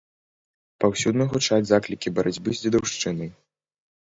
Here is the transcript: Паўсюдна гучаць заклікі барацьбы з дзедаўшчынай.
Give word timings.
Паўсюдна 0.83 1.27
гучаць 1.33 1.61
заклікі 1.73 2.13
барацьбы 2.17 2.49
з 2.61 2.67
дзедаўшчынай. 2.67 3.29